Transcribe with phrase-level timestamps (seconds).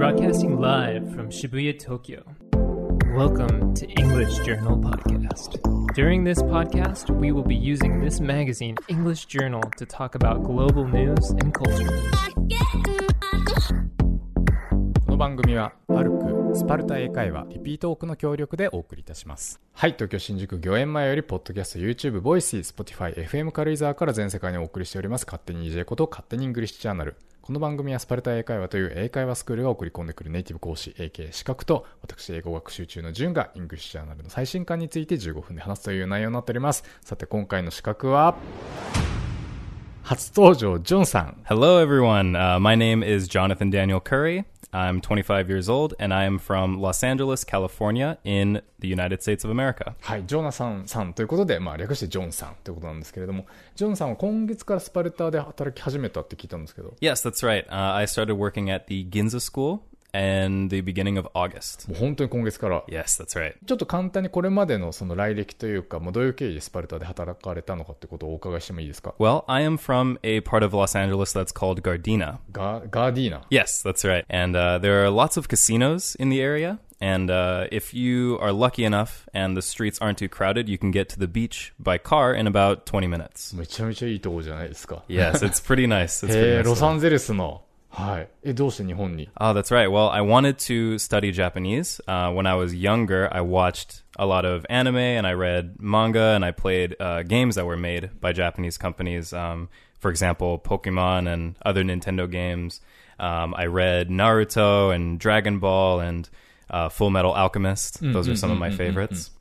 [0.00, 2.24] Broadcasting live from Shibuya, Tokyo.
[3.14, 5.60] Welcome to English Journal Podcast.
[5.94, 10.86] During this podcast, we will be using this magazine, English Journal, to talk about global
[10.86, 11.90] news and culture.
[15.04, 38.36] この番組はパルクスパルタ英会話リピートオークの協力でお送りいたしますはい東京新宿御苑前よりポッドキャスト YouTube ボイス Spotify FM 軽井沢から全世界にお送りしております勝手に EJ こと勝手にイングリッシュチャンネルこの番組はスパルタ英会話という英会話スクールが送り込んでくるネイティブ講師 AK 資格と私英語学習中の順がイングリッシュジャーナルの最新刊について15分で話すという内容になっておりますさて今回の刺客は
[40.02, 42.32] 初登場ジョンさん Hello, everyone.
[42.32, 44.44] Uh, my name is Jonathan Daniel Curry.
[44.71, 49.45] I'm 25 years old, and I am from Los Angeles, California, in the United States
[49.45, 49.95] of America.
[50.01, 57.65] はい、ジョナサンさんということで、まあ、略してジョンさんということなんですけれども、ジョンさんは今月からスパルタで働き始めたって聞いたんですけど、 Yes, that's right.
[57.67, 59.79] Uh, I started working at the Ginza School
[60.15, 61.89] in the beginning of August.
[61.89, 63.55] もう本当に今月から、 Yes, that's right.
[63.65, 72.37] ちょっと簡単にこれまでのその来歴というか、もうどういう経緯でスパルタで働かれたのかってことをお伺いしてもいいですか Well, I am from a part of Los Angeles that's called Gardena.
[72.51, 73.41] ガガーディーナ。
[73.49, 74.25] Yes, that's right.
[74.29, 76.79] And uh, there are lots of casinos in the area.
[77.01, 80.91] And uh, if you are lucky enough and the streets aren't too crowded, you can
[80.91, 83.53] get to the beach by car in about 20 minutes.
[83.53, 85.03] めちゃめちゃいいとこじゃないですか。
[85.09, 86.25] Yes, it's pretty nice.
[86.25, 86.63] It's pretty へえ、 nice.
[86.63, 87.63] ロサンゼルスの。
[87.89, 88.27] はい。
[88.43, 89.89] え、どうして日本に Oh, that's right.
[89.89, 92.01] Well, I wanted to study Japanese.
[92.07, 96.35] Uh, when I was younger, I watched a lot of anime and I read manga
[96.35, 99.31] and I played uh, games that were made by Japanese companies.
[99.31, 99.69] Um,
[99.99, 102.81] for example, Pokemon and other Nintendo games.
[103.17, 106.29] Um, I read Naruto and Dragon Ball and
[106.69, 108.01] uh, Full Metal Alchemist.
[108.01, 109.31] Those are some of my favorites.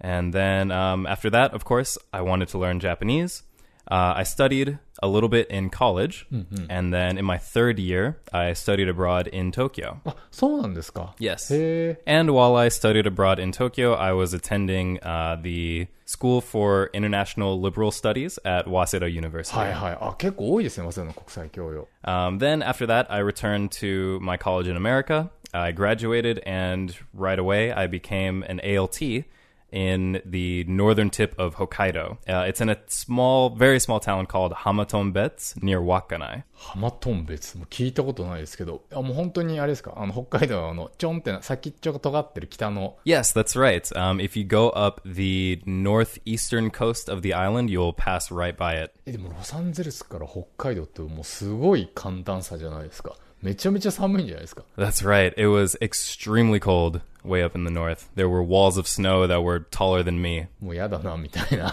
[0.00, 3.42] And then um, after that, of course, I wanted to learn Japanese.
[3.86, 6.26] Uh, I studied a little bit in college,
[6.68, 10.00] and then in my third year, I studied abroad in Tokyo.
[10.04, 11.52] あ、そうなんですか Yes.
[11.54, 12.20] へえ。
[12.20, 17.58] And while I studied abroad in Tokyo, I was attending uh, the School for International
[17.60, 19.56] Liberal Studies at Waseda University.
[19.58, 19.98] はいはい。
[20.00, 21.88] あ、結構多いですね、早稲田の国際教養。
[22.04, 25.30] Um, then after that, I returned to my college in America.
[25.52, 29.24] I graduated, and right away, I became an ALT
[29.71, 32.17] In the northern tip of Hokkaido.
[32.27, 36.43] Uh, it's in a small, very small town called Hamatombets near Wakkanai.
[36.53, 43.81] ハマトン別も聞いたことないですけど、あもう本当にあれですか、あの北海道のちょんってな先っちょが尖ってる北の Yes, that's right.
[43.95, 48.83] Um, if you go up the northeastern coast of the island, you'll pass right by
[48.83, 48.93] it.
[49.05, 55.32] えでもロサンゼルスから北海道ってもうすごい寒暖差じゃないですかめちゃめちゃ寒いんじゃないですか That's right.
[55.36, 58.08] It was extremely cold way up in the north.
[58.16, 60.46] There were walls of snow that were taller than me.
[60.60, 61.72] もうやだなみたいな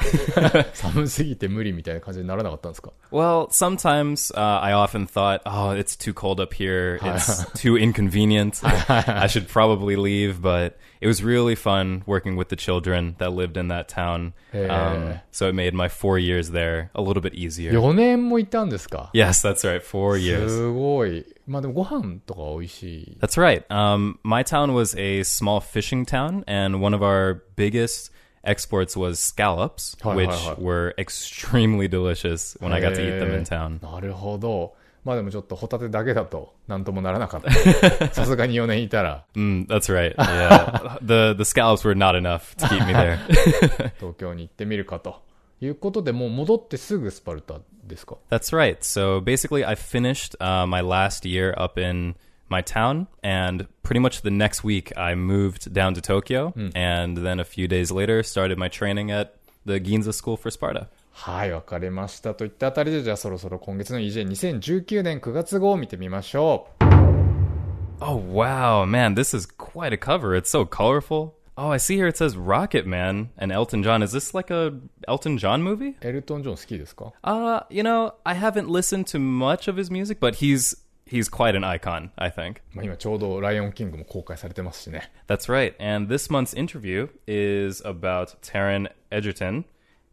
[0.74, 7.00] 寒すぎて無理みたいな感じにならなかったんですか Well, sometimes uh, I often thought, oh, it's too cold up here.
[7.02, 8.62] It's too inconvenient.
[8.64, 10.42] I should probably leave.
[10.42, 14.34] But it was really fun working with the children that lived in that town.
[14.53, 17.72] Um, so it made my four years there a little bit easier.
[17.72, 19.81] 4年もいたんですか Yes, that's right.
[19.81, 20.50] Four years.
[20.50, 23.65] すごい まあでもご飯とか美味しい That's right.
[23.69, 28.10] Um, my town was a small fishing town, and one of our biggest
[28.44, 30.54] exports was scallops, Hi, hi, which hi.
[30.59, 33.81] were extremely delicious when I got to eat them へ in ー town.
[33.83, 40.15] なるほどまあでもちょっとホタテだけだとなんともならなかったさすがに4年いたら Mm, that's right.
[40.16, 43.19] Yeah, the the scallops were not enough to keep me there.
[43.99, 45.21] 東京に行ってみるかと
[45.65, 48.79] いうことでもう戻ってすぐスパルタですか That's right.
[48.83, 52.15] So basically, I finished uh, my last year up in
[52.49, 57.41] my town, and pretty much the next week, I moved down to Tokyo, and then
[57.41, 60.89] a few days later, started my training at the Ginza School for Sparta.
[61.13, 62.35] はい、わかりました。
[62.35, 66.85] といったあたりで、じゃあそろそろ今月の EJ2019 年9月号を見てみましょう。
[68.01, 70.37] Oh wow, man, this is quite a cover.
[70.37, 71.35] It's so colorful.
[71.58, 74.02] Oh, I see here it says Rocket Man and Elton John.
[74.02, 75.96] Is this like a Elton John movie?
[76.02, 80.75] エルトン・ジョン好きですか Uh, you know, I haven't listened to much of his music, but he's
[81.06, 82.62] he's quite an icon, I think.
[82.74, 85.11] まあ今ちょうどライオン・キングも公開されてますしね。
[85.28, 85.73] That's right.
[85.79, 89.66] And this month's interview is about Taron Egerton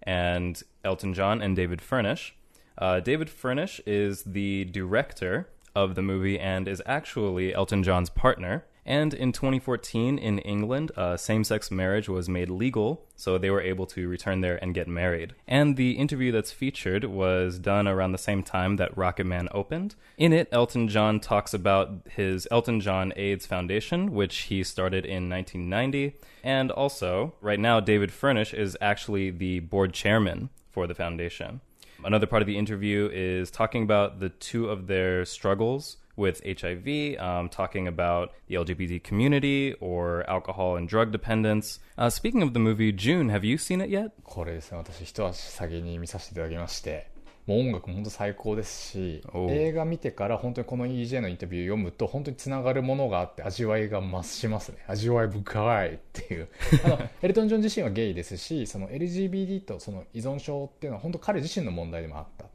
[0.04, 2.34] and Elton John and David Furnish.
[2.78, 8.64] Uh, David Furnish is the director of the movie and is actually Elton John's partner.
[8.85, 13.61] And in 2014 in England, uh, same sex marriage was made legal, so they were
[13.61, 15.35] able to return there and get married.
[15.47, 19.95] And the interview that's featured was done around the same time that Rocket Man opened.
[20.17, 25.29] In it, Elton John talks about his Elton John AIDS Foundation, which he started in
[25.29, 26.15] 1990.
[26.43, 31.61] And also, right now, David Furnish is actually the board chairman for the foundation.
[32.03, 37.17] Another part of the interview is talking about the two of their struggles with HIV,
[37.19, 41.79] um, talking about the LGBT community or alcohol and drug dependence.
[41.97, 44.11] Uh, speaking of the movie June, have you seen it yet?
[44.23, 47.11] これですね、私一足先に見させていただきまして、
[47.47, 54.77] もう音楽も本当最高ですし映画見てから本当にこの EJ のインタビュー読むと本当につながるものがあって味わいが増しますね。
[54.87, 56.49] 味わい深いっていう。
[56.85, 62.45] あの、エルトン・ジョン自身はゲイですし、その LGBT とその依存症っていうのは本当彼自身の問題でもあった。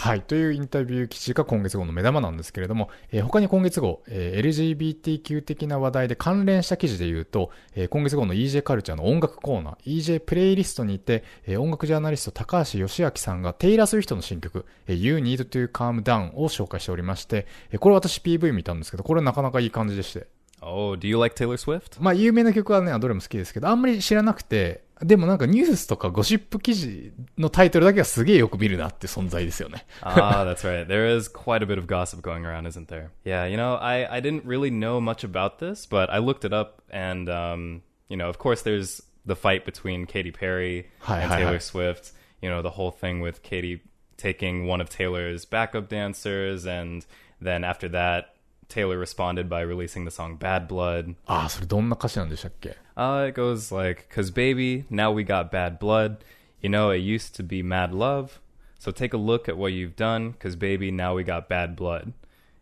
[0.00, 0.22] はい。
[0.22, 20.28] というインタビュー記事が今月号の目玉なんですけれども、えー他に今月号、えー LGBTQ 的な話題で関連した記事で言うと、えー今月号の EJ カルチャーの音楽コーナー、EJ プレイリストにて、えー音楽ジャーナリスト高橋義明さんがテイラー・スウィフトの新曲、えー You Need to Calm Down を紹介しておりまして、えーこれ私 PV 見たんですけど、これなかなかいい感じでして。
[20.60, 22.00] Oh, do you like Taylor Swift?
[22.00, 29.85] まあ有名な曲はね、どれも好きですけど、あんまり知らなくて、でもなんかニュースとかゴシップ記事のタイトルだけはすげえよく見るなって存在ですよね。
[30.01, 30.87] ah, that's right.
[30.87, 33.09] There is quite a bit of gossip going around, isn't there?
[33.25, 36.53] Yeah, you know, I, I didn't really know much about this, but I looked it
[36.53, 41.31] up, and, um, you know, of course, there's the fight between Katy Perry Hi, and
[41.31, 41.59] hi, Taylor hi.
[41.59, 42.11] Swift.
[42.41, 43.81] You know, the whole thing with Katy
[44.17, 47.05] taking one of Taylor's backup dancers, and
[47.41, 48.35] then after that,
[48.67, 51.15] Taylor responded by releasing the song Bad Blood.
[51.27, 56.17] ああ、それどんな歌詞なんでしたっけ Uh, it goes like, Cause baby, now we got bad blood.
[56.61, 58.39] You know, it used to be mad love.
[58.79, 62.13] So take a look at what you've done, cause baby, now we got bad blood.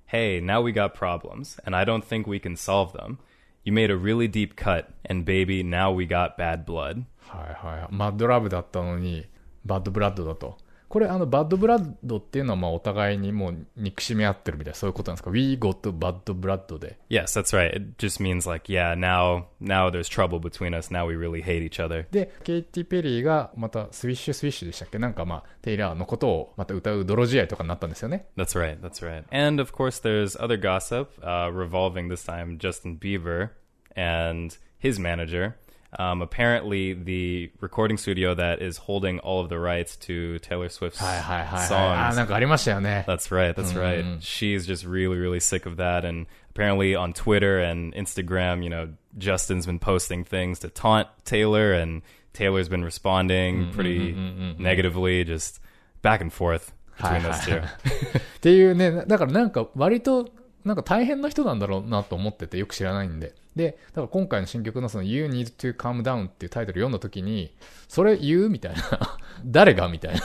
[0.06, 3.20] Hey, now we got problems, and I don't think we can solve them.
[3.64, 7.06] You made a really deep cut, and baby, now we got bad blood.
[7.28, 7.94] はいはい。
[7.94, 9.26] マッドラブだったのに、
[9.66, 10.58] バッドブラッドだと。
[10.89, 16.99] これ、あの、バッドブラッドっていうのは、まあ、お互いにもう憎しみ合ってるみたいな、そういうことなんですか ?We got bad blood で。
[17.11, 17.75] Yes, that's right.
[17.75, 20.93] It just means like, yeah, now, now there's trouble between us.
[20.93, 22.07] Now we really hate each other.
[22.11, 28.27] で、ケイティ・ペリーが、また、スウィッシュ・スウィッシュでしたっけなんかまあ、テイラーのことをまた歌う泥仕合とかになったんですよね。
[28.37, 28.81] That's right.
[28.81, 29.25] That's right.
[29.33, 33.51] And of course, there's other gossip uh, revolving this time Justin Bieber
[33.97, 35.55] and his manager.
[36.00, 41.00] Um, apparently, the recording studio that is holding all of the rights to Taylor Swift's
[41.00, 41.78] はいはいはい、はい。
[41.78, 42.16] ああ、 songs.
[42.16, 43.04] なんかありましたよね。
[43.08, 43.54] That's right.
[43.54, 44.20] That's right.
[44.22, 46.08] She's just really, really sick of that.
[46.08, 48.88] And apparently, on Twitter and Instagram, you know,
[49.18, 52.04] Justin's been posting things to taunt Taylor, and
[52.34, 54.14] Taylor's been responding pretty
[54.58, 55.60] negatively, just
[56.02, 57.60] back and forth between those two.
[57.60, 60.30] っていうね、だからなんか割と、
[60.67, 63.35] なんか大変な人なんだろうなと思っててよく知らないんで。
[63.55, 67.55] で、だから今回の新曲のその You Need to Calm Down っていうタイトル読んだ時に、
[67.89, 69.19] それ言うみたいな。
[69.45, 70.21] 誰がみたいな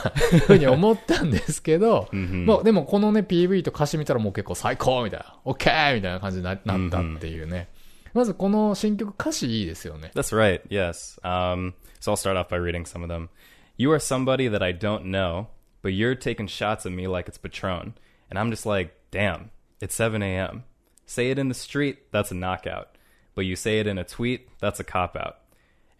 [0.46, 5.96] ふうに思ったんですけど、まあでもこのね PV と歌詞見たらもう結構最高みたいな、OK!
[5.96, 7.70] みたいな感じにななったっていうね。
[8.14, 10.12] まずこの新曲歌詞いいですよね。
[10.16, 10.62] That's right.
[10.70, 11.20] Yes.
[11.24, 13.30] Um, so I'll start off by reading some of them.
[13.78, 15.48] You are somebody that I don't know,
[15.82, 17.94] but you're taking shots at me like it's Patron,
[18.30, 19.52] and I'm just like, damn,
[19.82, 20.64] it's 7 a.m.
[21.06, 22.96] Say it in the street, that's a knockout,
[23.36, 25.38] but you say it in a tweet, that's a cop out.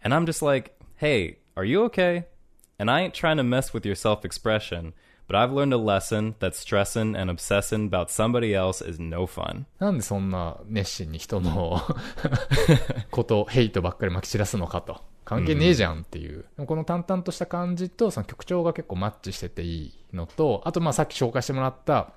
[0.02, 2.26] And I'm just like, hey, are you okay?
[2.78, 4.94] And I ain't trying to mess with your self expression,
[5.26, 9.66] but I've learned a lesson that stressing and obsessing about somebody else is no fun.
[9.78, 11.80] なんでそんな熱心に人の
[13.10, 15.02] こと、ヘイトばっかり撒き散らすのかと。
[15.24, 16.44] 関係ねえじゃんっていう。
[16.66, 22.12] この淡々とした感じと、その曲調が結構マッチしてていいのと、あとまあさっき紹介してもらった、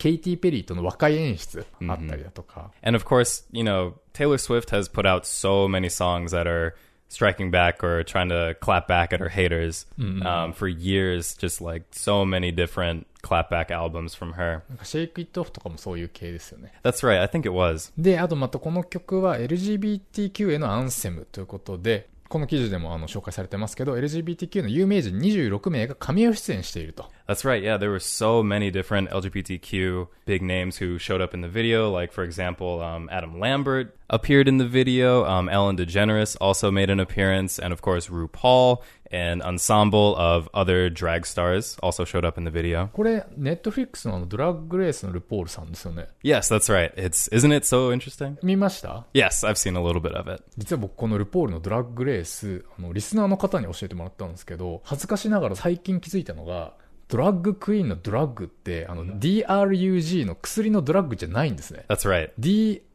[0.00, 2.72] ケイティ・ペリーとの和解演出あったりだとか。
[2.82, 6.74] And of course, you know, Taylor Swift has put out so many songs that are
[7.10, 11.36] striking back or trying to clap back at her haters um, for years.
[11.36, 14.62] Just like so many different clapback albums from her.
[14.70, 16.72] なんかシェイク・イット・オフとかもそういう系ですよね。
[16.82, 17.20] That's right.
[17.20, 17.92] I think it was.
[17.98, 27.10] で、あとまたこの曲は LGBTQ へのアンセムということで、この記事でもあの紹介されてますけど、LGBTQ の有名人26名が神を出演していると。
[27.26, 27.60] That's right.
[27.60, 31.90] Yeah, there were so many different LGBTQ big names who showed up in the video.
[31.90, 35.24] Like, for example, um, Adam Lambert appeared in the video.
[35.24, 37.58] Um, Ellen DeGeneres also made an appearance.
[37.58, 42.50] And of course, RuPaul, an ensemble of other drag stars, also showed up in the
[42.50, 42.88] video.
[42.88, 46.08] これ、ネットフリックスのドラッグレースのルポールさんですよね。
[46.22, 46.94] Yes, that's right.
[46.94, 48.36] It's isn't it so interesting?
[48.42, 50.42] 見ました Yes, I've seen a little bit of it.
[50.56, 56.74] 実は僕このルポールのドラッグレース、あの、リスナーの方に教えてもらったんですけど、恥ずかしながら最近気づいたのが、
[57.08, 61.84] ドラッグクイーンのドラッグって、あの、DRUG の薬のドラッグじゃないんですね。
[61.88, 62.30] That's right.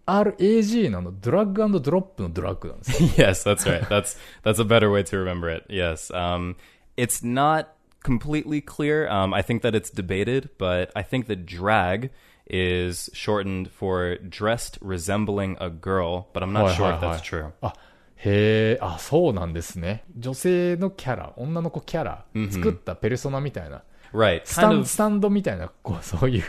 [0.06, 3.08] DRAG のあの、ドラッグドロップのドラッグなんですよ。
[3.16, 3.82] yes, that's right.
[3.88, 5.64] That's that's a better way to remember it.
[5.68, 6.12] Yes.
[6.12, 6.56] Um,
[6.96, 7.68] it's not
[8.02, 9.08] completely clear.
[9.08, 12.10] Um, I think that it's debated, but I think that drag
[12.46, 17.52] is shortened for dressed resembling a girl, but I'm not sure if that's true.
[17.62, 17.74] あ、
[18.16, 20.04] へえ、あ、そうなんですね。
[20.16, 23.82] 女性のキャラ、女の子キャラ、作ったペルソナみたいな。
[24.15, 24.41] Right.
[24.45, 26.43] スタ Kind ン of スタンドみたいな、こう、 そういう。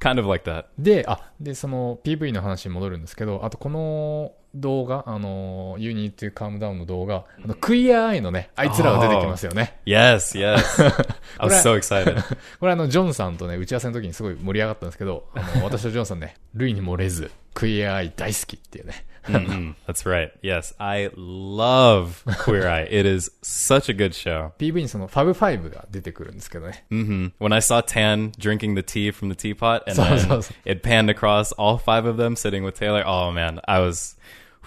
[0.00, 0.64] kind of like that.
[0.78, 9.78] で、あ、で、その PV の話に戻るんですけど、あとこの動画、あの、You Need to Calm Down の動画、あの、クイアアイのね、あいつらが出てきますよね。
[9.86, 10.56] Yes, yes.
[11.38, 12.20] I was so excited.
[12.58, 19.06] これあの、ジョンさんとね、打ち合わせの時にすごい盛り上がったんですけど、あの、私とジョンさんね、類に漏れず、クイアアイ大好きっていうね。
[19.27, 20.31] Mhm, That's right.
[20.41, 22.87] Yes, I love Queer Eye.
[22.89, 24.51] It is such a good show.
[24.57, 26.85] PV にその、ファブファイブが出てくるんですけどね。
[26.89, 30.41] hmm When I saw Tan drinking the tea from the teapot and So- then so-
[30.41, 30.53] so.
[30.65, 34.17] it panned across all five of them sitting with Taylor, oh man, I was,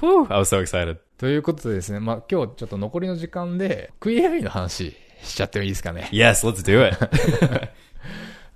[0.00, 0.98] whew, I was so excited.
[1.18, 6.08] ということでですね、まあ、今日ちょっと残りの時間で、クイアアイの話しちゃってもいいですかね。
[6.12, 7.70] Yes, let's do it.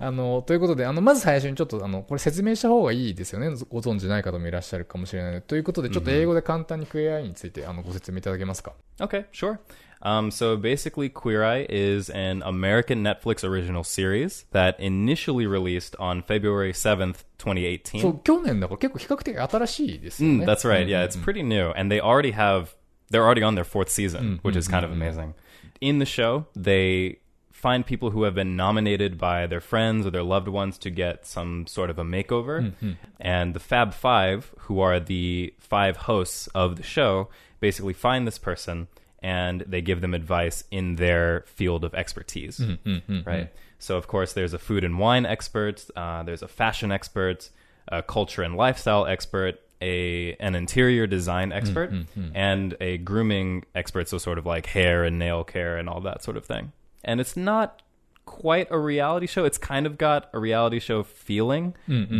[0.03, 3.47] あの、ということで、あの、まず最初にちょっと、あの、これ説明した方がいいですよね。
[3.69, 5.41] ご存知ない方もいらっしゃるかもしれない。
[5.41, 8.73] ということで、ちょっと英語で簡単にクイアアイについて、あの、ご説明いただけますか。
[8.99, 9.57] Okay, sure.
[10.05, 16.21] Um, so basically, Queer Eye is an American Netflix original series that initially released on
[16.23, 18.01] February 7th, 2018.
[18.01, 20.45] そう、去年だから結構比較的新しいですよ Mm, ね。
[20.45, 20.87] that's right.
[20.87, 21.71] Yeah, it's pretty new.
[21.77, 22.75] And they already have,
[23.11, 25.35] they're already on their fourth season, which is kind of amazing.
[25.79, 27.19] In the show, they
[27.53, 31.25] find people who have been nominated by their friends or their loved ones to get
[31.25, 32.73] some sort of a makeover.
[32.73, 32.91] Mm-hmm.
[33.21, 37.29] And the Fab Five, who are the five hosts of the show,
[37.61, 38.87] basically find this person
[39.21, 42.57] and they give them advice in their field of expertise.
[42.57, 42.89] Mm-hmm.
[42.89, 43.29] Mm-hmm.
[43.29, 43.53] right?
[43.79, 47.49] So, of course, there's a food and wine expert, uh, there's a fashion expert,
[47.87, 51.91] a culture and lifestyle expert, a an interior design expert,
[52.33, 54.09] and a grooming expert.
[54.09, 56.71] So, sort of like hair and nail care and all that sort of thing.
[57.03, 57.83] And it's not
[58.25, 59.45] quite a reality show.
[59.45, 61.73] It's kind of got a reality show feeling,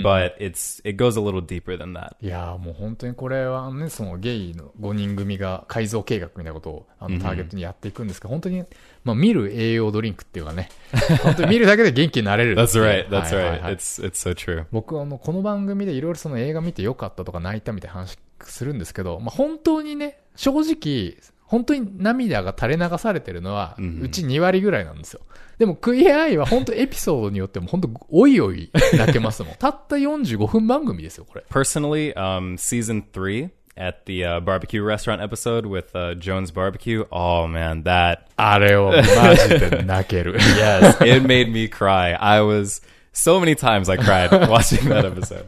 [0.04, 2.16] but it's it goes a little deeper than that.
[2.22, 8.64] いやーもう本当にこれはね、そのゲイの5人組が改造計画みたいなことをあのターゲットにやっていくんですけど、本当に、
[9.04, 10.70] まあ見る栄養ドリンクっていうかね、
[11.24, 12.56] 本当に見るだけで元気になれる。
[12.56, 13.08] That's right.
[13.10, 13.62] That's right.
[13.62, 14.66] はい It's it's so true.
[14.72, 25.22] 僕あの、この番組でいろいろその映画見てよかったとか泣いたみたいな話するんですけど、まあ本当にね、正直、本当に涙が垂れ流されてるのは、うち2割ぐらいなんですよ。
[25.58, 29.56] でも、クイアアイは本当エピソードによっても本当、おいおい泣けますもん。
[29.56, 31.46] たった45分番組ですよ、これ。
[31.50, 37.06] Personally, um, season three at the uh, barbecue restaurant episode with uh, Jones Barbecue.
[37.12, 40.38] Oh man, that あれをマジで泣ける。
[40.38, 42.16] yes, it made me cry.
[42.20, 42.82] I was
[43.14, 45.46] so many times I cried watching that episode.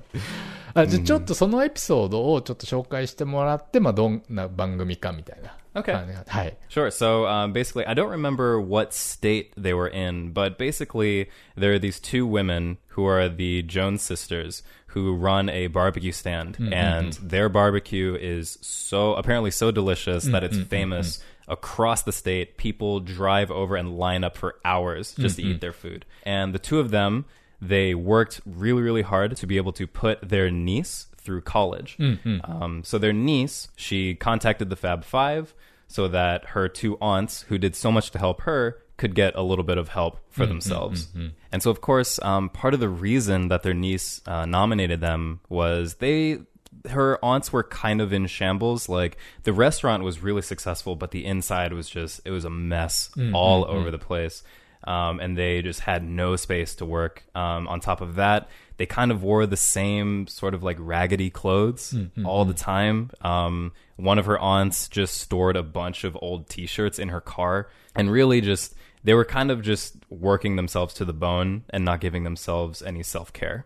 [0.73, 5.55] あじゃあちょっとそのエピソードをちょっと紹介してもらって、まあ、どんな番組かみたいな。
[5.75, 5.93] Okay.
[6.27, 6.57] はい。
[6.69, 6.89] Sure.
[6.89, 11.79] So um, basically, I don't remember what state they were in, but basically, there are
[11.79, 17.49] these two women who are the Jones sisters who run a barbecue stand, and their
[17.49, 22.55] barbecue is so apparently so delicious that it's famous across the state.
[22.55, 26.05] People drive over and line up for hours just to eat their food.
[26.23, 27.25] And the two of them,
[27.61, 31.97] they worked really, really hard to be able to put their niece through college.
[32.43, 35.53] Um, so their niece, she contacted the Fab Five
[35.87, 39.41] so that her two aunts, who did so much to help her, could get a
[39.41, 41.09] little bit of help for themselves.
[41.51, 45.41] And so, of course, um, part of the reason that their niece uh, nominated them
[45.49, 46.39] was they.
[46.89, 48.87] Her aunts were kind of in shambles.
[48.87, 53.09] Like the restaurant was really successful, but the inside was just, it was a mess
[53.33, 54.43] all over the place
[54.85, 57.23] um, and they just had no space to work.
[57.33, 61.29] Um, on top of that, they kind of wore the same sort of like raggedy
[61.29, 62.25] clothes mm-hmm.
[62.25, 63.11] all the time.
[63.21, 67.21] Um, one of her aunts just stored a bunch of old t shirts in her
[67.21, 71.85] car and really just they were kind of just working themselves to the bone and
[71.85, 73.65] not giving themselves any self care.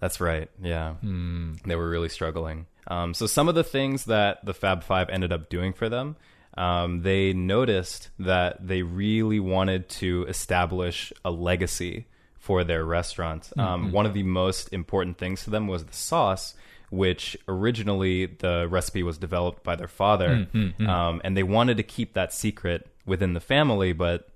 [0.00, 0.50] That's right.
[0.60, 0.94] Yeah.
[0.94, 1.54] Hmm.
[1.64, 2.66] They were really struggling.
[2.88, 6.16] Um, so some of the things that the Fab Five ended up doing for them
[6.56, 12.06] um, they noticed that they really wanted to establish a legacy
[12.38, 13.50] for their restaurant.
[13.56, 16.54] Um, One of the most important things to them was the sauce,
[16.90, 20.48] which originally the recipe was developed by their father,
[20.86, 24.28] um, and they wanted to keep that secret within the family, but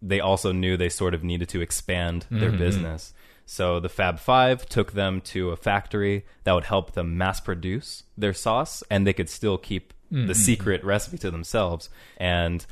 [0.00, 3.12] they also knew they sort of needed to expand their business.
[3.44, 8.04] So the Fab Five took them to a factory that would help them mass produce
[8.16, 11.89] their sauce, and they could still keep the secret recipe to themselves.
[12.17, 12.63] And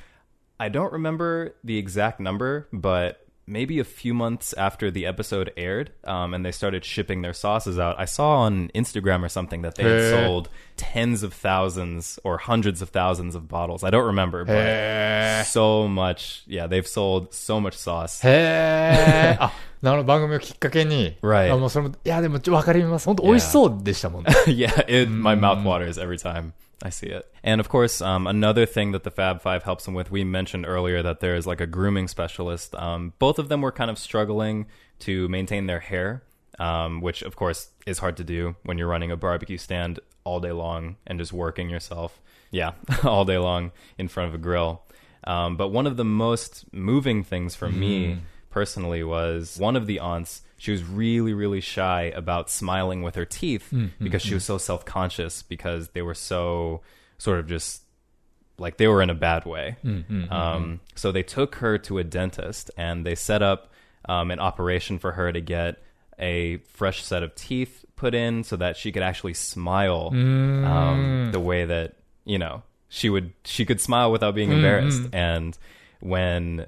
[0.59, 5.91] I don't remember the exact number, but maybe a few months after the episode aired,
[6.05, 9.73] um, and they started shipping their sauces out, I saw on Instagram or something that
[9.75, 10.11] they had Hey.
[10.11, 13.83] sold tens of thousands or hundreds of thousands of bottles.
[13.83, 16.43] I don't remember, but へ so much.
[16.47, 18.21] Yeah, they've sold so much sauce.
[18.23, 18.29] ー。
[18.29, 19.43] へー。
[19.43, 21.17] あ、なるほど、番組をきっかけに。
[21.23, 21.51] Right.
[21.51, 23.07] あ、もうそれも、いや、でも、ちょわかります。
[23.07, 24.31] 本当美味しそうでしたもんね。
[24.45, 26.51] yeah, it my mouth waters every time.
[26.82, 27.32] I see it.
[27.42, 30.66] And of course, um, another thing that the Fab Five helps them with, we mentioned
[30.66, 32.74] earlier that there's like a grooming specialist.
[32.74, 34.66] Um, both of them were kind of struggling
[35.00, 36.22] to maintain their hair,
[36.58, 40.40] um, which of course is hard to do when you're running a barbecue stand all
[40.40, 42.20] day long and just working yourself.
[42.50, 42.72] Yeah,
[43.04, 44.82] all day long in front of a grill.
[45.24, 48.18] Um, but one of the most moving things for me
[48.50, 50.42] personally was one of the aunts.
[50.58, 54.84] She was really, really shy about smiling with her teeth because she was so self
[54.84, 56.80] conscious because they were so
[57.18, 57.82] sort of just
[58.58, 59.76] like they were in a bad way.
[60.32, 63.70] Um, so they took her to a dentist and they set up
[64.08, 65.76] um, an operation for her to get
[66.18, 71.40] a fresh set of teeth put in so that she could actually smile um, the
[71.40, 75.02] way that you know she would she could smile without being embarrassed.
[75.12, 75.58] And
[76.00, 76.66] when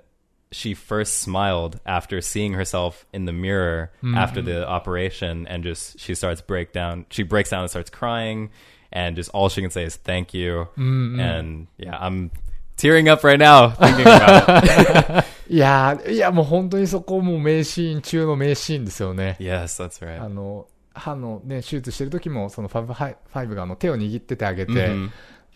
[0.50, 4.14] she first smiled after seeing herself in the mirror mm-hmm.
[4.14, 8.50] after the operation and just she starts break down she breaks down and starts crying
[8.92, 11.20] and just all she can say is thank you mm-hmm.
[11.20, 12.30] and yeah i'm
[12.76, 25.10] tearing up right now thinking about it いやいやもう本当にそこも名シーン中の名シーンですよね yes that's right あの歯のね手術してる時もその Fab Five があの手を握っててあげて、mm-hmm.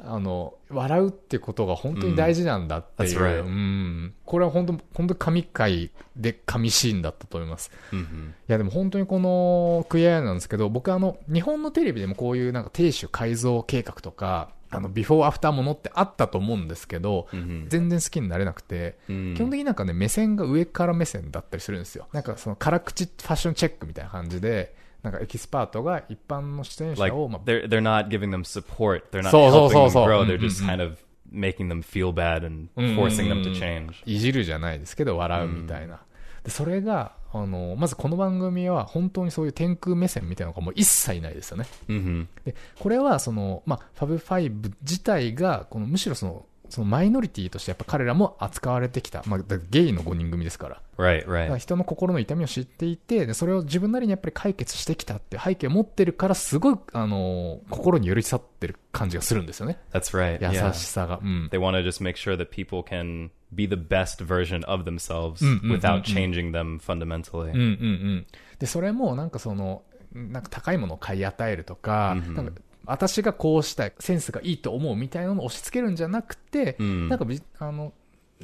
[0.04, 3.18] あの、笑うってことが本当に大事なんだっていう。
[3.18, 3.22] Mm.
[3.22, 3.44] That's right.
[3.44, 4.14] うん。
[4.24, 7.70] これは本当、本当に神回で神シーンだったと思います。
[7.90, 19.34] hmm いやでも本当にこの Queer Eye なんですけど、僕あの、日本のテレビでもこういうなんか亭主改造計画とか、あの、ビフォーアフターものってあったと思うんですけど、hmm 全然好きになれなくて、Mm.
[19.36, 22.08] 基本的になんかね、目線が上から目線だったりするんですよ。
[22.12, 29.10] なんかその辛口ファッションチェックみたいな感じで、なんかエキスパートが一般の出演者を、まあ、they're they're not giving them support.
[29.10, 30.04] They're not So, so, helping so, them so.
[30.04, 30.22] grow.
[30.24, 30.66] Mm, They're mm, just mm.
[30.66, 30.98] kind of
[31.30, 33.58] making them feel bad and Mm, forcing them mm, to mm.
[33.58, 34.02] change.
[34.06, 36.00] いじるじゃないですけど、笑うみたいな。
[36.44, 41.66] で、それが、あの、まずこの番組は本当にそういう天空目線みたいなのがもう一切ないですよね。
[41.88, 49.22] hmm で、これはその、まあ、 Fab Five 自体が、このむしろその、そのマイノリティとしてやっぱ彼らも扱われてきた。
[49.26, 50.80] まあ、ゲイの5人組ですから。
[50.96, 51.56] Right, だから right.
[51.58, 60.38] 人の心の痛みを知っていてでそれを自分なりにやっぱり解決してきたって背景を持ってるからすごい、あのー心に寄り添ってる感じがするんですよね That's right.
[60.40, 65.44] 優.しさが、うん、They want to just make sure that people can be the best version of themselves
[65.44, 66.04] Mm, mm, without mm, mm.
[66.04, 67.52] changing them fundamentally.
[67.52, 67.64] うんうんう
[68.20, 68.26] ん
[68.58, 69.82] でそれもなんかその
[70.14, 72.52] なんか高いものを買い与えるとか,、なんか
[72.86, 77.92] 私がこうしたいセンスがいいと思うみたいなのを押し付けるんじゃなくて、うんなんかびあの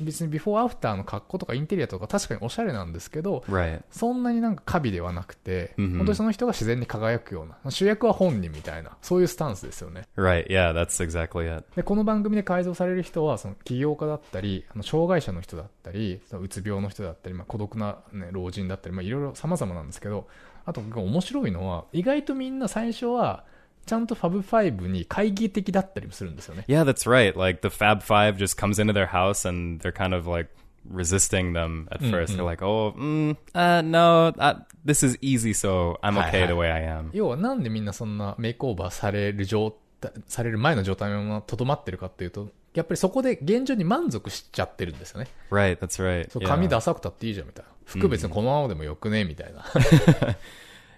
[0.00, 3.42] 別にビフォーアフターの格好とかインテリアとか確かにおしゃれなんですけど.
[3.90, 10.02] そんなになんかカビではなくて、うんうん本当にその人が自然に輝くような、主役は本人みたいな、そういうスタンスですよね。
[10.16, 10.46] Right.
[10.46, 11.64] Yeah, that's exactly it.
[11.74, 20.28] で、この番組で改造される人は、その起業家だったり、あの障害者の人だったり、そのうつ病の人だったり、まあ、孤独な、ね、老人だったり、まあ、いろいろ様々なんですけど、
[20.64, 23.42] あと面白いのは、意外とみんな最初は、
[23.88, 26.64] ちゃんと Fab Five に懐疑的だったりもするんですよね。
[26.68, 27.36] Yeah, that's right.
[27.36, 30.50] Like the Fab Five just comes into their house and they're kind of like
[30.88, 32.34] resisting them at Mm, first.
[32.34, 32.36] mm.
[32.36, 36.46] They're like, "Oh, mm, uh, no, uh, this is easy, so I'm Hi, okay hi.
[36.46, 45.26] the way I am." 要はなんでみんなそんなメイクオーバーされる状態、される前の状態のままとどまってるかっていうと、やっぱりそこで現状に満足しちゃってるんですよね。
[45.50, 45.78] Right.
[45.78, 46.30] That's right.
[46.30, 46.46] そう Yeah.
[46.48, 47.70] 髪ダサくたっていいじゃんみたいな。
[47.84, 49.64] 服別にこのままでもよくねみたいな。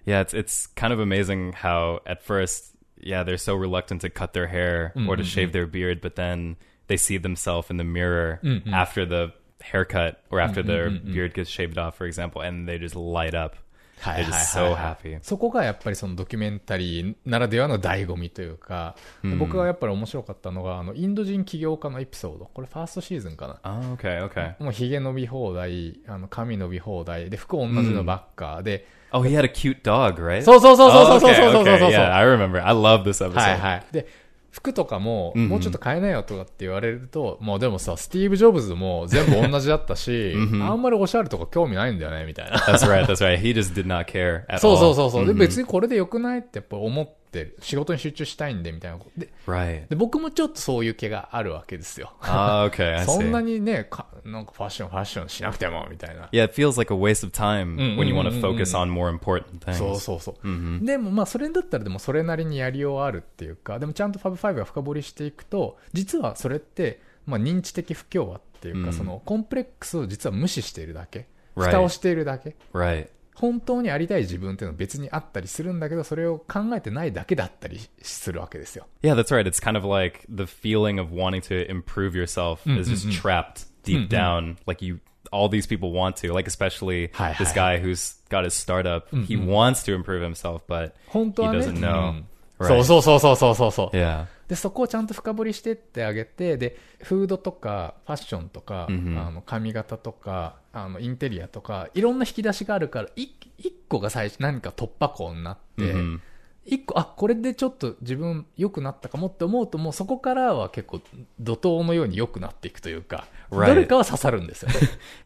[0.07, 2.70] Yeah, it's it's kind of amazing how at first,
[3.03, 5.53] yeah, they're so reluctant to cut their hair mm, or to mm, shave mm.
[5.53, 8.41] their beard, but then they see themselves in the mirror
[8.73, 12.97] after the haircut or after their beard gets shaved off, for example, and they just
[12.97, 13.57] light up.
[14.01, 15.19] は They're just so happy.
[15.23, 18.97] そこがやっぱりそのドキュメンタリーならではの醍醐味というか、
[19.39, 22.47] 僕がやっぱり面白かったのが、あの、インド人起業家のエピソード。
[22.47, 23.81] これファーストシーズンかな。
[23.81, 24.63] Oh, okay, okay.
[24.63, 30.43] もう髭伸び放題、あの、髪伸び放題、で、服同じのばっかで、Oh, he had a cute dog, right?
[30.43, 31.79] そうそうそうそう Oh, そうそうそうそう okay.
[31.81, 32.65] そう Yeah, I remember.
[32.65, 33.35] I love this episode.
[33.35, 33.85] はいはい。
[33.91, 34.07] で、
[34.51, 42.59] 服とかも、うんうんもうちょっと変えなよとかって言われると、もうでもさ、スティーブ・ジョブズも全部同じだったし、あんまりおしゃれとか興味ないんだよね、みたいな。
[42.59, 43.05] That's right.
[43.07, 43.39] That's right.
[43.41, 44.81] He just did not care at そう all.
[44.81, 45.27] そうそうそう。
[45.27, 45.39] で、Mhm.
[45.39, 47.57] 別にこれで良くないってやっぱ思ってる。
[47.61, 48.99] 仕事に集中したいんで、みたいな。
[49.17, 49.89] で、Right.
[49.89, 52.13] で僕もちょっとそういう気があるわけですよ。
[52.21, 53.05] Ah, okay.
[53.07, 56.29] そんな.にね、かなんかファッション、ファッションしなくても、みたいな。
[56.33, 58.75] Yeah, it feels like a waste of time Mm, when you want mm, to mm, focus
[58.77, 58.81] mm.
[58.83, 59.75] on more important things.
[59.79, 60.47] そうそうそう。
[60.47, 60.85] Mhm.
[60.85, 71.27] でもまあそれだったらでもそれなりにやりようあるっていうか、でもちゃんと Fab Five が深掘りしていくと、実はそれって、まあ認知的不協和っていうか、うんそのコンプレックスを実は無視しているだけ。
[71.57, 72.57] 蓋をしているだけ。
[72.73, 73.09] Right.
[73.35, 78.87] 本当にありたい自分っていうのは別にあったりするんだけど、それを考えてないだけだったりするわけですよ。
[79.03, 79.47] Yeah, that's right.
[79.47, 84.09] It's kind of like the feeling of wanting to improve yourself is just trapped deep
[84.09, 84.57] down.
[84.67, 85.01] Like you,
[85.33, 86.33] all these people want to.
[86.33, 89.09] Like especially Hi, this hi, guy who's got his startup.
[89.27, 92.11] He wants to improve himself, but 本当 he doesn't know.
[92.11, 92.27] うん
[92.63, 93.97] そうそうそうそうそうそうそう。
[93.97, 94.27] Yeah.
[94.49, 98.91] で、そこをちゃんと深掘りしてってあげて、で、フードとか、ファッションとか、あ
[99.31, 103.29] の、髪型とか、あの、インテリアとか、いろんな引き出しがあるから、い
[103.59, 106.21] 一個が最初何か突破口になって、Mhm.
[106.67, 111.01] 一個、あ、これでちょっと自分良くなったかもって思うと、もうそこからは結構
[111.41, 113.67] 怒涛のように良くなっていくというか、Right.
[113.67, 114.77] どれかは刺さるんですよね。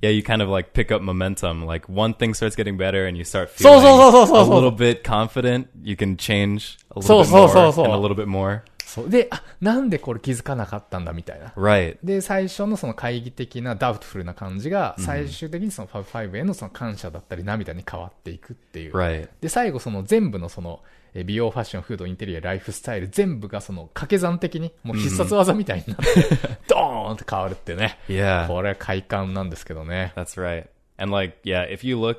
[0.01, 1.67] Yeah, you kind of like pick up momentum.
[1.67, 5.67] Like one thing starts getting better and you start feeling a little bit confident.
[5.83, 8.65] You can change a little bit more and a little bit more.
[8.95, 9.11] そう。
[9.11, 11.49] で、あ、なんでこれ気づかなかったんだみたいな。
[11.57, 11.99] Right.
[12.05, 18.93] で、最初のその懐疑的な doubtful な感じが、最終的にその Fab Five へのその感謝だったり涙に変わっていくっていう。
[18.95, 19.29] Right.
[19.41, 20.81] で、最後その全部のその、
[21.13, 26.05] え美容、ファッション、フード、インテリア、ライフスタイル、全部がその掛け算的に、もう必殺技みたいになって、
[26.69, 27.99] ドーンって変わるってね。
[28.09, 28.47] Yeah.
[28.47, 30.13] これは快感なんですけどね。
[30.15, 30.67] That's right.
[30.99, 32.19] And like, yeah, if you look,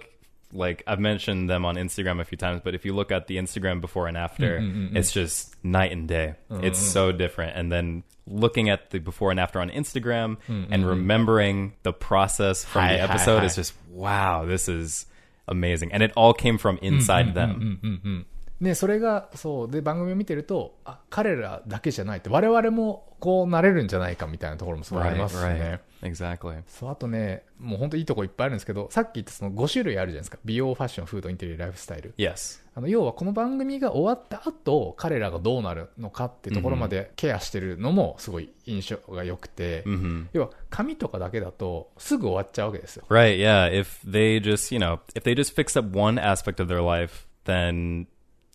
[0.56, 3.38] like I've mentioned them on Instagram a few times, but if you look at the
[3.38, 4.98] Instagram before and after, mm-hmm, mm-hmm, mm-hmm.
[4.98, 6.36] it's just night and day.
[6.50, 6.91] It's oh.
[6.91, 7.58] so different.
[7.58, 12.84] And then looking at the before and after on Instagram and remembering the process from
[12.84, 13.46] Hi, the hi, episode hi.
[13.46, 15.06] is just wow, this is
[15.48, 15.91] amazing.
[15.91, 18.26] And it all came from inside them.
[18.62, 25.80] ね、それが、そう、で、番組を見てると、あ、彼らだけじゃないって、我々もこうなれるんじゃないかみたいなところもすごいあり Right, ますしね。
[26.02, 26.38] right.
[26.38, 26.62] Exactly.
[26.68, 30.38] そう、あとね、もう本当いいとこいっぱいあるんですけど、さっき言ったその5種類あるじゃないですか。
[30.46, 32.13] 美容、ファッション、フード、インテリア、ライフスタイル。
[32.18, 32.62] Yes.
[32.76, 43.06] あの、要はこの番組が終わった後、彼らがどうなるのかっていうところまでケアしてるのもすごい印象が良くて、hmm 要は髪とかだけだとすぐ終わっちゃうわけですよ。
[43.10, 43.70] Right, yeah.
[43.72, 47.26] If they just, you know, if they just fix up one aspect of their life,
[47.46, 48.08] then,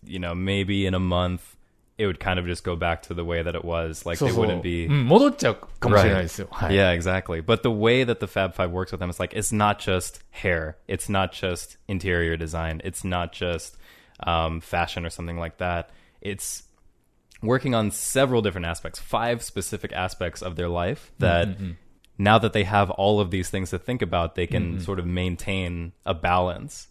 [0.04, 1.56] you know, maybe in a month
[1.98, 4.04] it would kind of just go back to the way that it was.
[4.04, 6.48] Like そう they そう wouldn't be うん、戻っちゃうかもしれないですよ。
[6.50, 6.74] はい。
[6.74, 7.42] Yeah, exactly.
[7.42, 10.20] But the way that the Fab Five works with them is like it's not just
[10.30, 13.78] hair, it's not just interior design, it's not just
[14.20, 15.88] um, fashion or something like that.
[16.20, 16.64] It's
[17.42, 21.48] working on several different aspects, five specific aspects of their life that
[22.18, 25.06] now that they have all of these things to think about, they can sort of
[25.06, 26.88] maintain a balance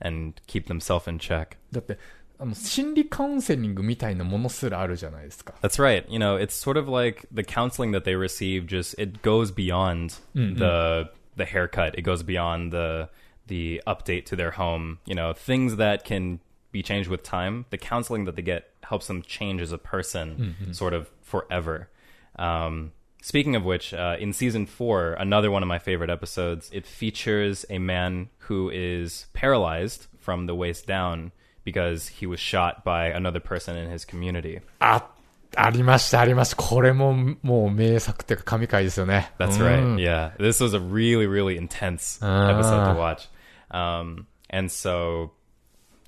[0.00, 1.56] and keep themselves in check.
[1.72, 1.98] だって、
[2.38, 5.54] あの、心理カウンセリングみたいなものすらあるじゃないですか。
[5.62, 6.04] That's right.
[6.08, 8.66] You know, it's sort of like the counseling that they receive.
[8.66, 11.94] Just it goes beyond the the haircut.
[11.96, 13.08] It goes beyond the
[13.46, 14.98] the update to their home.
[15.06, 16.40] You know, things that can
[16.72, 17.66] be changed with time.
[17.70, 21.88] The counseling that they get helps them change as a person, sort of forever.
[22.36, 22.92] Um,
[23.22, 27.64] speaking of which, uh, in season four, another one of my favorite episodes, it features
[27.70, 31.32] a man who is paralyzed from the waist down
[31.64, 34.60] because he was shot by another person in his community.
[34.80, 35.08] あ、
[35.56, 36.56] ありました、ありました。
[36.56, 39.32] これも、もう名作っていうか神回ですよね。
[39.38, 40.02] That's うん right.
[40.02, 40.36] Yeah.
[40.38, 43.28] This was a really, really intense episode to watch.
[43.70, 45.32] Um, and so,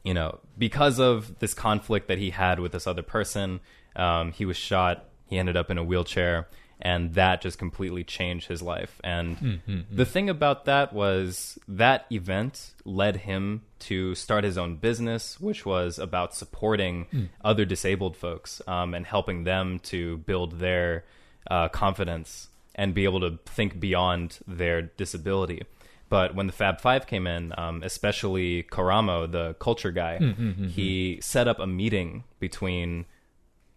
[0.04, 3.60] you know, because of this conflict that he had with this other person,
[3.96, 5.04] um, he was shot.
[5.28, 6.48] He ended up in a wheelchair.
[6.81, 8.99] And that just completely changed his life.
[9.03, 9.95] And hmm, hmm, hmm.
[9.95, 15.65] the thing about that was that event led him to start his own business, which
[15.65, 21.05] was about supporting other disabled folks um, and helping them to build their
[21.49, 25.63] uh, confidence and be able to think beyond their disability.
[26.09, 30.17] But when the Fab Five came in, um, especially Karamo, the culture guy,
[30.67, 33.05] he set up a meeting between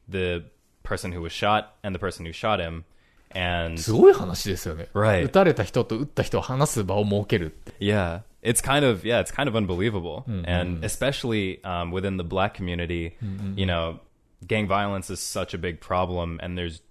[0.09, 0.45] the
[0.83, 2.85] person who was shot and the person who shot him.
[3.34, 4.88] And すごい話ですよね。
[4.94, 5.24] Right.
[5.24, 7.74] 撃たれた人と撃った人を話す場を設けるって。
[7.80, 12.56] Yeah, it's kind of yeah, it's kind of unbelievable, and especially um, within the black
[12.56, 13.16] community,
[13.56, 14.00] you know,
[14.48, 16.82] gang violence is such a big problem, and there's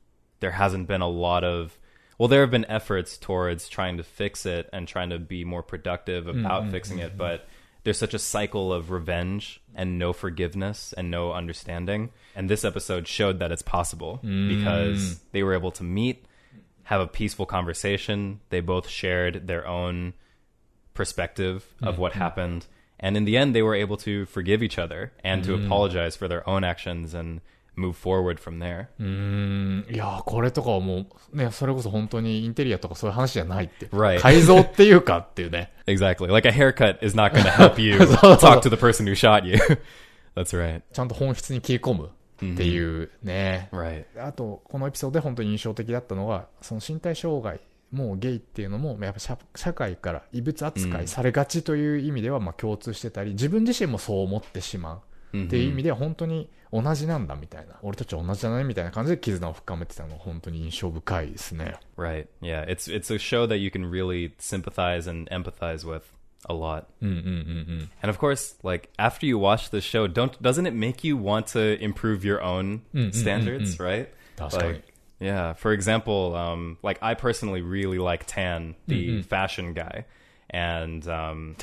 [0.41, 1.77] there hasn't been a lot of
[2.19, 5.63] well, there have been efforts towards trying to fix it and trying to be more
[5.63, 7.47] productive about fixing it, but
[7.85, 13.07] there's such a cycle of revenge and no forgiveness and no understanding, and this episode
[13.09, 16.25] showed that it's possible because they were able to meet
[16.85, 18.41] have a peaceful conversation.
[18.51, 20.15] They both shared their own
[20.95, 22.67] perspective of what happened.
[23.01, 26.27] And in the end, they were able to forgive each other and to apologize for
[26.29, 27.41] their own actions and
[27.77, 28.89] move forward from there.
[28.99, 29.87] うん。
[29.89, 33.87] いやーこれとかはもう、ね、それこそ本当にインテリアとかそういう話じゃないって。
[33.87, 34.19] Right.
[34.19, 35.71] 改造っていうかっていうね。
[35.87, 36.27] Exactly.
[36.27, 39.15] Like a haircut is not going to help you So- talk to the person who
[39.15, 39.59] shot you.
[40.35, 40.83] That's right.
[40.93, 42.11] ちゃんと本質に切り込む
[42.54, 43.70] っていうね。
[44.18, 47.60] あと、このエピソードで本当に印象的だったのが、その身体障害、
[47.92, 55.02] もうゲイっていうのも、やっぱ社社会から異物扱いされがちという意味では、まあ共通してたり、自分自身もそう思ってしま
[55.34, 61.76] うっていう意味では、本当に同じなんだみたいな、俺たちは同じだねみたいな感じで絆を深めてたのが本当に印象深いですね。
[61.98, 62.28] Right.
[62.42, 62.66] Yeah.
[62.66, 66.02] It's it's a show that you can really sympathize and empathize with
[66.50, 66.90] a lot.
[67.02, 70.66] Mm mm, mm, mm, and of course, like after you watch the show, don't doesn't
[70.66, 74.10] it make you want to improve your own mm, standards, right?
[74.36, 74.84] That's like, right.
[75.20, 75.54] Yeah.
[75.54, 80.06] For example, um, like I personally really like Tan, the fashion guy.
[80.50, 81.56] And um,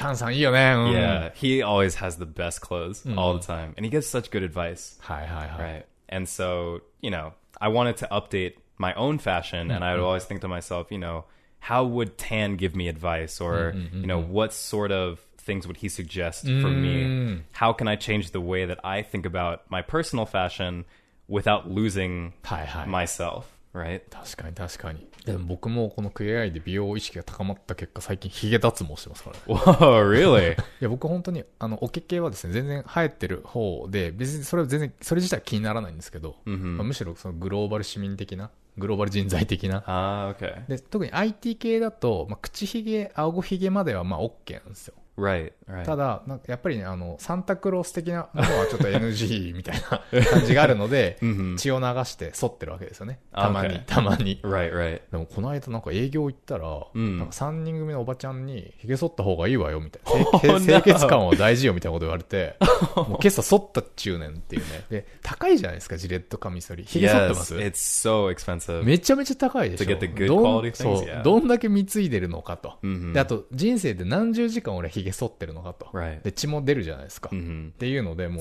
[0.93, 4.43] yeah, he always has the best clothes all the time, and he gives such good
[4.43, 4.99] advice.
[5.03, 5.63] Hi, hi, hi.
[5.63, 10.25] Right, and so you know, I wanted to update my own fashion, and I'd always
[10.25, 11.25] think to myself, you know,
[11.60, 15.90] how would Tan give me advice or, you know, what sort of things would he
[15.90, 17.44] suggest for me?
[17.54, 20.86] How can I change the way that I think about my personal fashion
[21.28, 22.88] without losing はいはい。
[22.88, 24.02] myself, right?
[24.10, 25.08] 確かに確かに。
[25.26, 29.42] でも僕もこのクエアイで美容意識が高まった結果、最近ヒゲ脱毛してますからね。
[29.48, 30.54] Whoa, really?
[30.54, 39.83] い や、僕本当に、あの、おけ系はですね、全然生えてる方で、別にそれは全然、それ自体は気にならないんですけど、まあむしろそのグローバル市民的な、 グローバル人材的な。
[39.87, 40.67] ah, okay.
[40.69, 44.95] で、特に IT 系だと、まあ、口ひげ、顎ひげまではまあ OK なんですよ。
[45.17, 45.85] Right, right.
[45.85, 51.19] ただ、なんかやっぱりね、あの、サンタクロース的なものはちょっと NG みたいな感じがあるので、
[51.59, 53.21] 血を流して剃ってるわけですよね。
[53.33, 54.41] たまにたまに。
[54.43, 55.01] right, right.
[55.11, 60.31] でもこの間なんか営業行ったら、んなんか3人組のおばちゃんに、髭剃った方がいいわよ、みたいな。
[60.31, 62.57] Oh, 清潔感は大事よ、みたいなこと言われて、
[62.97, 64.85] もう今朝剃ったっちゅうねんっていうね。
[64.89, 66.85] で、高いじゃないですか、ジレットカミソリ。
[66.85, 68.85] 髭剃ってま Yes, す it's so expensive.
[68.85, 69.85] めちゃめちゃ高いでしょ。
[69.85, 71.23] To get the good どん quality things.
[71.23, 72.79] どんだけ貢いでるのかと。
[72.83, 73.13] Mhm.
[73.13, 75.89] で、あと、人生で何十時間俺髭剃ってるのかと。
[76.23, 77.31] で、血も出るじゃないですか。
[77.33, 77.71] Mhm.
[77.71, 78.41] っていうので、も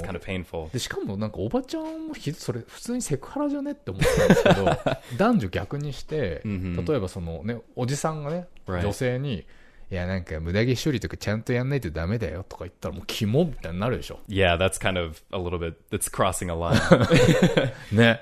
[0.69, 4.65] う.でしかもなんかおばちゃんもひそれ普通にセクハラじゃねって思ったんですけど
[5.17, 9.45] 男女逆にして、例えばそのねおじさんがね.女性に
[9.91, 17.74] いやなんか無駄毛処理とかちゃんとやんないとダメだよとか言ったらもうキモみたいになるでしょ Yeah, that's kind of a little bit, that's crossing a line.
[17.91, 18.22] ね.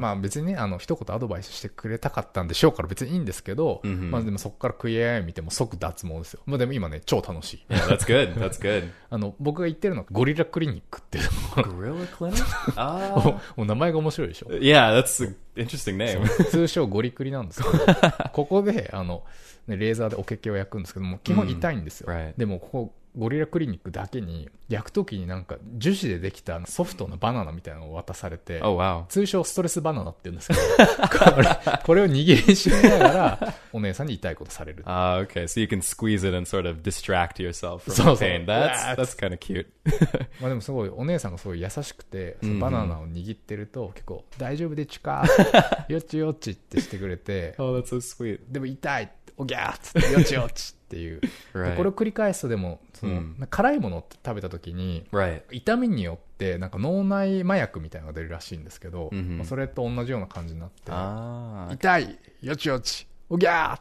[0.00, 8.34] まあ別にねあの一言アドバイスしてくれたかったんでしょうから別にいいんですけど、うんうんまあでもそこからクイアアイ見ても即脱毛ですよまあでも今ね超楽しい yeah, that's good.
[8.34, 8.90] That's good.
[9.10, 12.44] あの僕が言ってるのはゴリラクリニックっていうところ Gorilla Clinic?
[12.76, 13.40] Ah.
[13.56, 16.26] もう名前が面白いでしょ yeah, that's interesting name.
[16.50, 17.86] 通称ゴリクリなんですけど、
[18.32, 19.24] ここで、あの、
[19.66, 22.06] ね、レーザーでおけけを焼くんですけども、基本痛いんですよ。
[22.10, 29.06] うん right でも、ここ、ゴリラクリニックだけに、焼くときになんか樹脂でできたソフトなバナナみたいなのを渡されて、Oh, wow.
[29.06, 30.60] 通称ストレスバナナって言うんですけど、
[31.34, 31.48] これ、
[31.84, 34.82] これを握りしめながら、お姉さんに痛いことされる。
[34.86, 35.44] Ah, okay.
[35.44, 38.46] So you can squeeze it and sort of distract yourself from So- the pain.
[38.46, 39.66] so- That's Yeah, that's kind of cute.
[40.40, 45.24] まあでもすごい、お姉さんがすごい優しくて、そのバナナを握ってると、結構、大丈夫でちゅか？
[45.88, 48.40] よちよちってしてくれて、oh, that's so sweet.
[48.48, 51.76] でも痛いおぎゃーっつってよちよちっていう で Right.
[51.76, 55.42] これを繰り返すとでもその、うん辛いものって食べた時に Right.
[55.50, 61.72] 痛みによってなんか脳内麻薬みたいなのが出るらしいんですけど、うんうんまあそれと同じような感じになって、Ah.
[61.74, 63.80] 痛いよちよちおぎゃー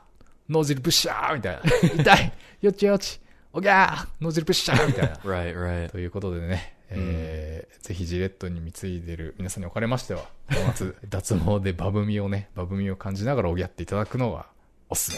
[0.49, 1.61] 脳汁ブッシャーみたいな
[2.03, 3.19] 痛いよちよち
[3.53, 5.89] おぎゃー脳汁ブッシャーみたいな Right, right.
[5.89, 14.45] ということでね、えーぜひジレットに貢いでる皆さんにおかれましては、この夏、脱毛でバブみをね、バブみを感じながらおぎゃっていただくのが
[14.89, 15.17] おすす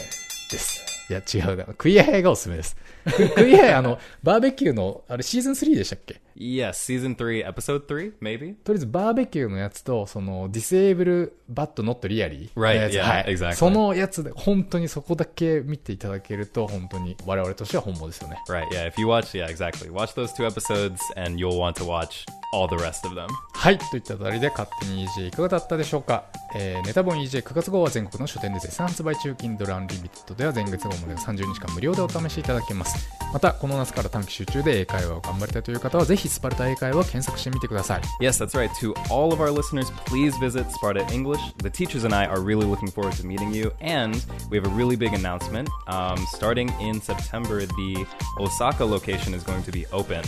[0.50, 0.95] です。
[1.08, 1.64] いや、違うな。
[1.76, 2.76] Queer Eye がおすすめです。
[3.16, 6.20] ク Queer Eye、あの、バーベキューの、あれシーズン3でしたっけ？
[6.38, 8.54] Yes, season three, episode three, maybe?
[8.62, 13.54] とりあえずバーベキューのやつと、その、 Disabled But Not Really Right, yeah, はい exactly.
[13.54, 18.36] そのやつで、本当にそこだけ見ていただけると、本当に我々としては本望ですよね。
[18.48, 18.68] Right.
[18.68, 18.90] Yeah.
[18.90, 19.90] If you watch, yeah, exactly.
[19.90, 23.28] Watch those two episodes, and you'll want to watch all the rest of them.
[23.54, 23.78] はい。
[23.78, 38.69] といったあたりで勝手に EJ いかがだったでしょうか、えーネタ本 EJ9 月号は全国の書店で絶賛発売中 Kindle Unlimited では前月号まで30日間無料でお試しいただけますまたこの夏から短期集中で英会話を頑張りたいという方はぜひスパルタ英会話を検索してみてください Yes, that's right.
[38.79, 41.41] To all of our listeners, please visit Sparta English.
[41.57, 43.71] The teachers and I are really looking forward to meeting you.
[43.81, 45.69] And we have a really big announcement.
[45.87, 48.05] Um, starting in September, the
[48.39, 50.23] Osaka location is going to be open.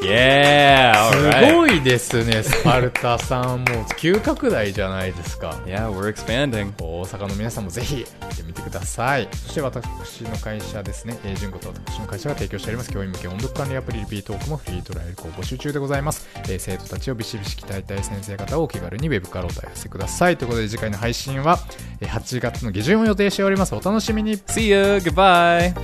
[0.00, 1.54] Yeah, all す right.
[1.56, 6.72] ごいですねスパルタさんもう急拡大じゃないですか Yeah, we're expanding.
[6.80, 21.58] 大阪の皆さんもぜひ行ってみてくださいそして私の会社ですねえー純子と私の会社が提供しております教員向け音読管理アプリリピートークもフリートライアルを募集中でございます、えー生徒たちをビシビシ鍛えたい先生方をお気軽にウェブからお問い合わせくださいということで次回の配信は
[22.00, 24.98] えー8月の下旬を予定しておりますお楽しみに See ya.
[25.02, 25.74] Goodbye.